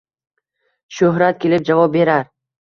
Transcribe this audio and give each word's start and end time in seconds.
Shuhrat 0.99 1.39
kelib 1.45 1.69
javob 1.71 1.95
berar 1.99 2.27